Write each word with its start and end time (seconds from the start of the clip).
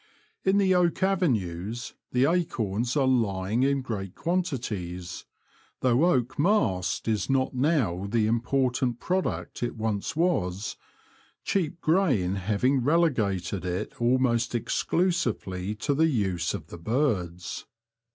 In 0.43 0.57
the 0.57 0.73
oak 0.73 1.03
avenues 1.03 1.93
the 2.11 2.25
acorns 2.25 2.97
are 2.97 3.05
lying 3.07 3.61
in 3.61 3.83
great 3.83 4.15
quantities, 4.15 5.25
though 5.81 6.05
oak 6.05 6.39
mast 6.39 7.07
is 7.07 7.29
not 7.29 7.53
now 7.53 8.07
the 8.09 8.25
important 8.25 8.99
product 8.99 9.61
it 9.61 9.75
once 9.77 10.15
was, 10.15 10.75
cheap 11.43 11.79
grain 11.81 12.33
having 12.33 12.81
relegated 12.83 13.63
it 13.63 14.01
almost 14.01 14.55
exclusively 14.55 15.75
to 15.75 15.93
the 15.93 16.07
use 16.09 16.55
of 16.55 16.65
the 16.69 16.79
birds. 16.79 17.67